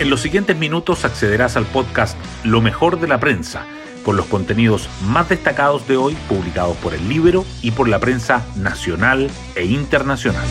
En 0.00 0.10
los 0.10 0.20
siguientes 0.20 0.56
minutos 0.56 1.04
accederás 1.04 1.56
al 1.56 1.66
podcast 1.66 2.16
Lo 2.44 2.60
mejor 2.60 3.00
de 3.00 3.08
la 3.08 3.18
prensa, 3.18 3.66
con 4.04 4.16
los 4.16 4.26
contenidos 4.26 4.88
más 5.02 5.28
destacados 5.28 5.88
de 5.88 5.96
hoy 5.96 6.16
publicados 6.28 6.76
por 6.76 6.94
el 6.94 7.08
libro 7.08 7.44
y 7.62 7.72
por 7.72 7.88
la 7.88 7.98
prensa 7.98 8.46
nacional 8.54 9.28
e 9.56 9.64
internacional. 9.64 10.46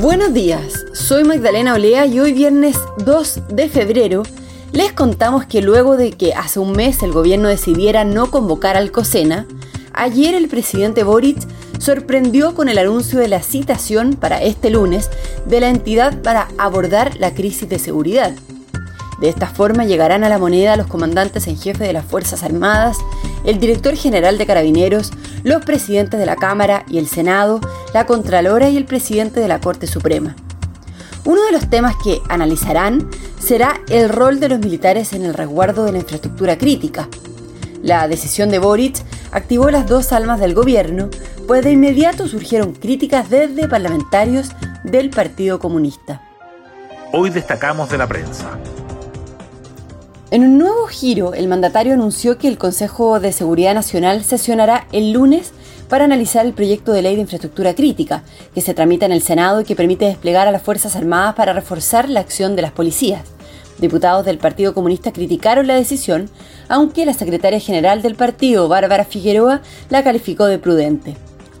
Buenos 0.00 0.34
días, 0.34 0.84
soy 0.92 1.22
Magdalena 1.22 1.74
Olea 1.74 2.04
y 2.06 2.18
hoy 2.18 2.32
viernes 2.32 2.76
2 3.04 3.42
de 3.50 3.68
febrero 3.68 4.24
les 4.72 4.92
contamos 4.92 5.44
que 5.46 5.62
luego 5.62 5.96
de 5.96 6.10
que 6.10 6.34
hace 6.34 6.58
un 6.58 6.72
mes 6.72 7.04
el 7.04 7.12
gobierno 7.12 7.46
decidiera 7.46 8.02
no 8.02 8.28
convocar 8.28 8.76
al 8.76 8.90
COSENA, 8.90 9.46
ayer 9.92 10.34
el 10.34 10.48
presidente 10.48 11.04
Boric 11.04 11.38
sorprendió 11.78 12.54
con 12.54 12.68
el 12.68 12.78
anuncio 12.78 13.18
de 13.18 13.28
la 13.28 13.42
citación 13.42 14.14
para 14.14 14.40
este 14.40 14.70
lunes 14.70 15.10
de 15.46 15.60
la 15.60 15.68
entidad 15.68 16.22
para 16.22 16.48
abordar 16.58 17.16
la 17.16 17.34
crisis 17.34 17.68
de 17.68 17.78
seguridad. 17.78 18.32
De 19.20 19.28
esta 19.28 19.46
forma 19.46 19.84
llegarán 19.84 20.24
a 20.24 20.28
la 20.28 20.38
moneda 20.38 20.76
los 20.76 20.88
comandantes 20.88 21.46
en 21.46 21.56
jefe 21.56 21.84
de 21.84 21.92
las 21.92 22.04
Fuerzas 22.04 22.42
Armadas, 22.42 22.98
el 23.44 23.60
director 23.60 23.94
general 23.94 24.38
de 24.38 24.46
Carabineros, 24.46 25.12
los 25.44 25.64
presidentes 25.64 26.18
de 26.18 26.26
la 26.26 26.36
Cámara 26.36 26.84
y 26.88 26.98
el 26.98 27.06
Senado, 27.06 27.60
la 27.94 28.06
Contralora 28.06 28.68
y 28.68 28.76
el 28.76 28.84
presidente 28.84 29.40
de 29.40 29.48
la 29.48 29.60
Corte 29.60 29.86
Suprema. 29.86 30.34
Uno 31.24 31.44
de 31.44 31.52
los 31.52 31.70
temas 31.70 31.94
que 32.02 32.20
analizarán 32.28 33.08
será 33.40 33.80
el 33.88 34.08
rol 34.08 34.40
de 34.40 34.48
los 34.48 34.58
militares 34.58 35.12
en 35.12 35.24
el 35.24 35.34
resguardo 35.34 35.84
de 35.84 35.92
la 35.92 35.98
infraestructura 35.98 36.58
crítica. 36.58 37.08
La 37.80 38.08
decisión 38.08 38.50
de 38.50 38.58
Boric 38.58 38.96
activó 39.30 39.70
las 39.70 39.86
dos 39.86 40.12
almas 40.12 40.40
del 40.40 40.54
gobierno, 40.54 41.10
pues 41.46 41.62
de 41.62 41.72
inmediato 41.72 42.26
surgieron 42.26 42.72
críticas 42.72 43.30
desde 43.30 43.68
parlamentarios 43.68 44.48
del 44.84 45.10
Partido 45.10 45.58
Comunista. 45.58 46.22
Hoy 47.12 47.30
destacamos 47.30 47.90
de 47.90 47.98
la 47.98 48.06
prensa. 48.06 48.58
En 50.30 50.44
un 50.44 50.58
nuevo 50.58 50.86
giro, 50.86 51.34
el 51.34 51.46
mandatario 51.46 51.92
anunció 51.92 52.38
que 52.38 52.48
el 52.48 52.56
Consejo 52.56 53.20
de 53.20 53.32
Seguridad 53.32 53.74
Nacional 53.74 54.24
sesionará 54.24 54.86
el 54.90 55.12
lunes 55.12 55.52
para 55.88 56.04
analizar 56.04 56.46
el 56.46 56.54
proyecto 56.54 56.92
de 56.92 57.02
ley 57.02 57.16
de 57.16 57.20
infraestructura 57.20 57.74
crítica, 57.74 58.22
que 58.54 58.62
se 58.62 58.72
tramita 58.72 59.04
en 59.04 59.12
el 59.12 59.22
Senado 59.22 59.60
y 59.60 59.64
que 59.64 59.76
permite 59.76 60.06
desplegar 60.06 60.48
a 60.48 60.50
las 60.50 60.62
Fuerzas 60.62 60.96
Armadas 60.96 61.34
para 61.34 61.52
reforzar 61.52 62.08
la 62.08 62.20
acción 62.20 62.56
de 62.56 62.62
las 62.62 62.72
policías. 62.72 63.24
Diputados 63.78 64.24
del 64.24 64.38
Partido 64.38 64.72
Comunista 64.72 65.12
criticaron 65.12 65.66
la 65.66 65.74
decisión, 65.74 66.30
aunque 66.68 67.04
la 67.04 67.12
secretaria 67.12 67.60
general 67.60 68.00
del 68.00 68.14
partido, 68.14 68.68
Bárbara 68.68 69.04
Figueroa, 69.04 69.60
la 69.90 70.02
calificó 70.02 70.46
de 70.46 70.58
prudente. 70.58 71.14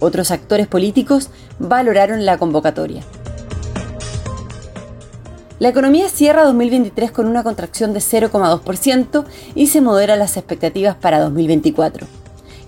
Otros 0.00 0.30
actores 0.30 0.66
políticos 0.66 1.30
valoraron 1.58 2.24
la 2.24 2.38
convocatoria. 2.38 3.02
La 5.58 5.70
economía 5.70 6.08
cierra 6.08 6.44
2023 6.44 7.10
con 7.10 7.26
una 7.26 7.42
contracción 7.42 7.92
de 7.92 7.98
0,2% 7.98 9.24
y 9.56 9.66
se 9.66 9.80
modera 9.80 10.14
las 10.14 10.36
expectativas 10.36 10.94
para 10.94 11.18
2024. 11.18 12.06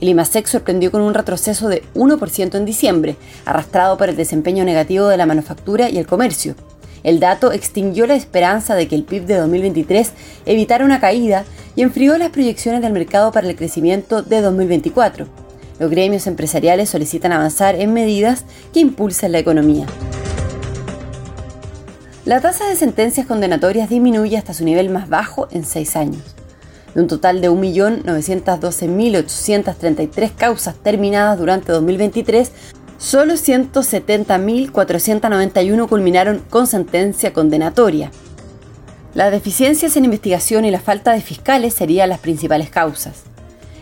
El 0.00 0.08
IMASEC 0.08 0.48
sorprendió 0.48 0.90
con 0.90 1.02
un 1.02 1.14
retroceso 1.14 1.68
de 1.68 1.84
1% 1.94 2.56
en 2.56 2.64
diciembre, 2.64 3.16
arrastrado 3.44 3.96
por 3.96 4.08
el 4.08 4.16
desempeño 4.16 4.64
negativo 4.64 5.06
de 5.06 5.16
la 5.16 5.26
manufactura 5.26 5.88
y 5.88 5.98
el 5.98 6.06
comercio. 6.08 6.56
El 7.04 7.20
dato 7.20 7.52
extinguió 7.52 8.08
la 8.08 8.16
esperanza 8.16 8.74
de 8.74 8.88
que 8.88 8.96
el 8.96 9.04
PIB 9.04 9.24
de 9.24 9.36
2023 9.36 10.10
evitara 10.46 10.84
una 10.84 10.98
caída 10.98 11.44
y 11.76 11.82
enfrió 11.82 12.18
las 12.18 12.30
proyecciones 12.30 12.82
del 12.82 12.92
mercado 12.92 13.30
para 13.30 13.48
el 13.48 13.54
crecimiento 13.54 14.22
de 14.22 14.40
2024. 14.40 15.28
Los 15.78 15.90
gremios 15.90 16.26
empresariales 16.26 16.90
solicitan 16.90 17.30
avanzar 17.30 17.76
en 17.76 17.92
medidas 17.92 18.44
que 18.72 18.80
impulsen 18.80 19.30
la 19.30 19.38
economía. 19.38 19.86
La 22.30 22.40
tasa 22.40 22.68
de 22.68 22.76
sentencias 22.76 23.26
condenatorias 23.26 23.88
disminuye 23.88 24.38
hasta 24.38 24.54
su 24.54 24.64
nivel 24.64 24.88
más 24.88 25.08
bajo 25.08 25.48
en 25.50 25.64
seis 25.64 25.96
años. 25.96 26.22
De 26.94 27.00
un 27.00 27.08
total 27.08 27.40
de 27.40 27.50
1.912.833 27.50 30.36
causas 30.36 30.76
terminadas 30.76 31.40
durante 31.40 31.72
2023, 31.72 32.52
solo 32.98 33.34
170.491 33.34 35.88
culminaron 35.88 36.38
con 36.48 36.68
sentencia 36.68 37.32
condenatoria. 37.32 38.12
Las 39.14 39.32
deficiencias 39.32 39.96
en 39.96 40.04
investigación 40.04 40.64
y 40.64 40.70
la 40.70 40.78
falta 40.78 41.10
de 41.10 41.22
fiscales 41.22 41.74
serían 41.74 42.10
las 42.10 42.20
principales 42.20 42.70
causas. 42.70 43.24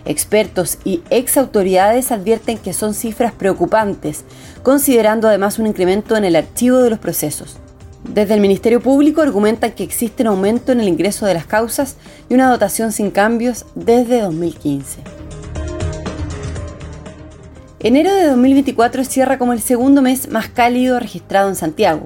Expertos 0.07 0.79
y 0.85 1.03
ex 1.11 1.37
autoridades 1.37 2.11
advierten 2.13 2.57
que 2.57 2.73
son 2.73 2.95
cifras 2.95 3.35
preocupantes, 3.35 4.25
considerando 4.63 5.29
además 5.29 5.59
un 5.59 5.67
incremento 5.67 6.17
en 6.17 6.25
el 6.25 6.35
archivo 6.35 6.79
de 6.79 6.89
los 6.89 6.99
procesos. 6.99 7.59
Desde 8.05 8.35
el 8.35 8.41
Ministerio 8.41 8.81
Público 8.81 9.23
argumentan 9.23 9.73
que 9.73 9.83
existe 9.83 10.23
un 10.23 10.29
aumento 10.29 10.73
en 10.73 10.81
el 10.81 10.89
ingreso 10.89 11.27
de 11.27 11.35
las 11.35 11.47
causas 11.47 11.97
y 12.29 12.35
una 12.35 12.51
dotación 12.51 12.93
sin 12.93 13.11
cambios 13.11 13.67
desde 13.75 14.21
2015. 14.21 15.01
Enero 17.81 18.13
de 18.13 18.27
2024 18.27 19.05
cierra 19.05 19.39
como 19.39 19.53
el 19.53 19.61
segundo 19.61 20.03
mes 20.03 20.31
más 20.31 20.49
cálido 20.49 20.99
registrado 20.99 21.49
en 21.49 21.57
Santiago. 21.57 22.05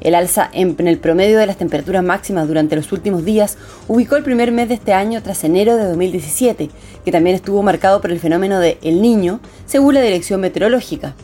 El 0.00 0.14
alza 0.14 0.48
en 0.52 0.76
el 0.86 0.98
promedio 0.98 1.38
de 1.38 1.46
las 1.46 1.56
temperaturas 1.56 2.04
máximas 2.04 2.46
durante 2.48 2.76
los 2.76 2.92
últimos 2.92 3.24
días 3.24 3.56
ubicó 3.88 4.16
el 4.16 4.22
primer 4.22 4.52
mes 4.52 4.68
de 4.68 4.74
este 4.74 4.92
año 4.92 5.22
tras 5.22 5.42
enero 5.44 5.76
de 5.76 5.84
2017, 5.84 6.70
que 7.04 7.12
también 7.12 7.36
estuvo 7.36 7.62
marcado 7.62 8.00
por 8.00 8.10
el 8.10 8.20
fenómeno 8.20 8.60
de 8.60 8.78
El 8.82 9.00
Niño, 9.00 9.40
según 9.66 9.94
la 9.94 10.02
Dirección 10.02 10.40
Meteorológica. 10.40 11.14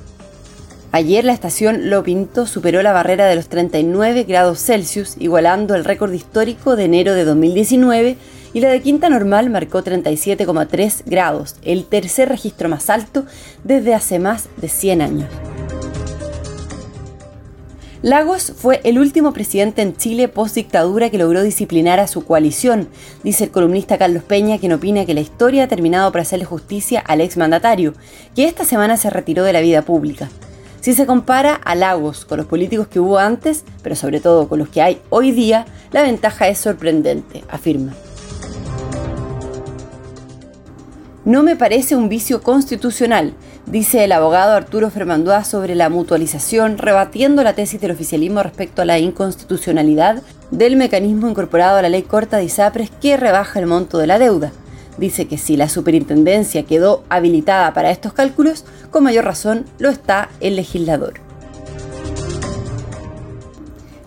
Ayer 0.95 1.25
la 1.25 1.33
estación 1.33 1.89
Lo 1.89 2.03
Pinto 2.03 2.47
superó 2.47 2.83
la 2.83 2.93
barrera 2.93 3.27
de 3.27 3.35
los 3.35 3.49
39 3.49 4.25
grados 4.25 4.59
Celsius, 4.59 5.17
igualando 5.19 5.75
el 5.75 5.87
récord 5.87 6.13
histórico 6.13 6.77
de 6.77 6.85
enero 6.85 7.15
de 7.15 7.25
2019, 7.25 8.19
y 8.53 8.61
la 8.61 8.69
de 8.69 8.83
Quinta 8.83 9.09
Normal 9.09 9.49
marcó 9.49 9.83
37,3 9.83 11.05
grados, 11.07 11.57
el 11.63 11.87
tercer 11.87 12.29
registro 12.29 12.69
más 12.69 12.91
alto 12.91 13.25
desde 13.65 13.95
hace 13.95 14.19
más 14.19 14.51
de 14.59 14.69
100 14.69 15.01
años. 15.01 15.31
Lagos 18.03 18.53
fue 18.55 18.83
el 18.85 18.99
último 18.99 19.33
presidente 19.33 19.81
en 19.81 19.97
Chile 19.97 20.29
post 20.29 20.57
dictadura 20.57 21.09
que 21.09 21.17
logró 21.17 21.43
disciplinar 21.43 22.01
a 22.01 22.07
su 22.07 22.27
coalición, 22.27 22.89
dice 23.25 23.45
el 23.45 23.51
columnista 23.51 23.97
Carlos 23.97 24.25
Peña, 24.25 24.59
quien 24.59 24.73
opina 24.73 25.07
que 25.07 25.15
la 25.15 25.21
historia 25.21 25.65
ha 25.65 25.69
terminado 25.69 26.13
por 26.13 26.21
hacerle 26.21 26.45
justicia 26.45 27.01
al 27.01 27.23
exmandatario, 27.23 27.95
que 28.37 28.45
esta 28.45 28.67
semana 28.67 28.99
se 28.99 29.09
retiró 29.09 29.43
de 29.45 29.55
la 29.55 29.63
vida 29.63 29.81
pública. 29.81 30.29
Si 30.83 30.95
se 30.95 31.07
compara 31.07 31.55
a 31.55 31.77
Lagos 31.77 32.25
con 32.25 32.39
los 32.39 32.47
políticos 32.49 32.89
que 32.89 32.99
hubo 32.99 33.17
antes, 33.17 33.65
pero 33.85 33.95
sobre 33.95 34.19
todo 34.19 34.49
con 34.49 34.59
los 34.59 34.69
que 34.69 34.83
hay 34.83 35.01
hoy 35.11 35.31
día, 35.31 35.65
la 35.93 36.03
ventaja 36.03 36.49
es 36.49 36.59
sorprendente, 36.59 37.45
afirma. 37.49 37.93
No 41.25 41.45
me 41.45 41.55
parece 41.55 41.95
un 41.95 42.09
vicio 42.09 42.43
constitucional, 42.43 43.33
dice 43.65 44.03
el 44.03 44.11
abogado 44.11 44.55
Arturo 44.55 44.91
Fermandoa 44.91 45.45
sobre 45.45 45.77
la 45.77 45.89
mutualización, 45.89 46.79
rebatiendo 46.79 47.45
la 47.45 47.55
tesis 47.55 47.81
del 47.81 47.93
oficialismo 47.93 48.43
respecto 48.43 48.83
a 48.83 48.85
la 48.85 48.99
inconstitucionalidad 48.99 50.21
del 50.51 50.75
mecanismo 50.75 51.29
incorporado 51.29 51.77
a 51.77 51.83
la 51.83 51.91
ley 51.91 52.03
corta 52.03 52.39
de 52.39 52.45
ISAPRES 52.47 52.91
que 53.01 53.17
rebaja 53.17 53.61
el 53.61 53.67
monto 53.67 53.99
de 53.99 54.09
la 54.09 54.19
deuda. 54.19 54.51
Dice 54.99 55.27
que 55.27 55.39
si 55.39 55.57
la 55.57 55.69
superintendencia 55.69 56.65
quedó 56.65 57.05
habilitada 57.09 57.73
para 57.73 57.91
estos 57.91 58.13
cálculos, 58.13 58.65
con 58.91 59.05
mayor 59.05 59.25
razón 59.25 59.65
lo 59.79 59.89
está 59.89 60.29
el 60.41 60.57
legislador. 60.57 61.15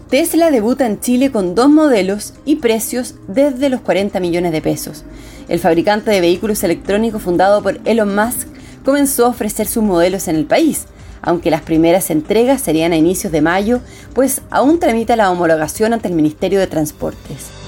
Tesla 0.09 0.51
debuta 0.51 0.85
en 0.85 0.99
Chile 0.99 1.31
con 1.31 1.55
dos 1.55 1.67
modelos 1.67 2.35
y 2.45 2.57
precios 2.57 3.15
desde 3.27 3.69
los 3.69 3.81
40 3.81 4.19
millones 4.19 4.51
de 4.51 4.61
pesos. 4.61 5.03
El 5.49 5.59
fabricante 5.59 6.11
de 6.11 6.21
vehículos 6.21 6.63
electrónicos 6.63 7.23
fundado 7.23 7.61
por 7.63 7.79
Elon 7.85 8.15
Musk 8.15 8.47
comenzó 8.85 9.25
a 9.25 9.29
ofrecer 9.29 9.67
sus 9.67 9.83
modelos 9.83 10.27
en 10.27 10.35
el 10.35 10.45
país, 10.45 10.85
aunque 11.21 11.49
las 11.49 11.63
primeras 11.63 12.11
entregas 12.11 12.61
serían 12.61 12.93
a 12.93 12.97
inicios 12.97 13.33
de 13.33 13.41
mayo, 13.41 13.81
pues 14.13 14.41
aún 14.51 14.79
tramita 14.79 15.15
la 15.15 15.31
homologación 15.31 15.91
ante 15.91 16.07
el 16.07 16.13
Ministerio 16.13 16.59
de 16.59 16.67
Transportes. 16.67 17.64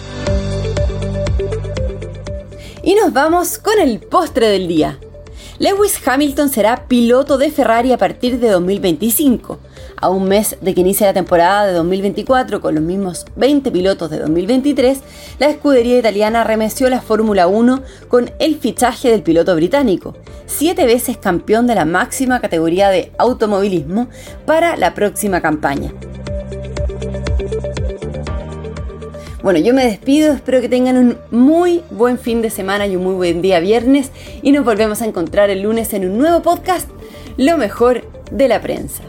Y 2.87 2.95
nos 2.95 3.11
vamos 3.11 3.57
con 3.57 3.81
el 3.81 3.99
postre 3.99 4.47
del 4.47 4.69
día. 4.69 4.97
Lewis 5.59 5.99
Hamilton 6.07 6.47
será 6.47 6.87
piloto 6.87 7.37
de 7.37 7.51
Ferrari 7.51 7.91
a 7.91 7.97
partir 7.97 8.39
de 8.39 8.47
2025 8.47 9.59
a 9.97 10.07
un 10.09 10.29
mes 10.29 10.55
de 10.61 10.73
que 10.73 10.79
inicie 10.79 11.05
la 11.05 11.13
temporada 11.13 11.67
de 11.67 11.73
2024 11.73 12.61
con 12.61 12.75
los 12.75 12.83
mismos 12.83 13.25
20 13.35 13.71
pilotos 13.71 14.09
de 14.09 14.19
2023, 14.19 14.99
la 15.37 15.49
escudería 15.49 15.99
italiana 15.99 16.45
remeció 16.45 16.89
la 16.89 17.01
Fórmula 17.01 17.47
1 17.47 17.81
con 18.07 18.31
el 18.39 18.57
fichaje 18.57 19.11
del 19.11 19.21
piloto 19.21 19.53
británico, 19.53 20.15
siete 20.45 20.85
veces 20.85 21.17
campeón 21.17 21.67
de 21.67 21.75
la 21.75 21.83
máxima 21.83 22.39
categoría 22.39 22.87
de 22.87 23.11
automovilismo, 23.17 24.07
para 24.45 24.77
la 24.77 24.93
próxima 24.93 25.41
campaña. 25.41 25.91
Bueno, 29.47 29.61
yo 29.61 29.73
me 29.73 29.85
despido, 29.85 30.33
espero 30.33 30.59
que 30.59 30.67
tengan 30.67 30.97
un 30.97 31.17
muy 31.31 31.81
buen 31.89 32.19
fin 32.19 32.41
de 32.41 32.49
semana 32.49 32.85
y 32.85 32.97
un 32.97 33.03
muy 33.05 33.13
buen 33.13 33.41
día 33.41 33.61
viernes 33.61 34.11
y 34.41 34.51
nos 34.51 34.65
volvemos 34.65 35.01
a 35.01 35.05
encontrar 35.05 35.49
el 35.49 35.61
lunes 35.61 35.93
en 35.93 36.03
un 36.03 36.17
nuevo 36.17 36.41
podcast, 36.41 36.89
Lo 37.37 37.57
mejor 37.57 38.03
de 38.29 38.49
la 38.49 38.59
prensa. 38.59 39.03